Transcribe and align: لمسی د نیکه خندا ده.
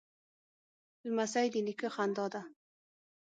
لمسی 1.05 1.47
د 1.53 1.55
نیکه 1.67 1.89
خندا 1.95 2.25
ده. 2.33 2.41